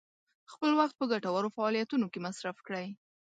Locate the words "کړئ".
2.67-2.87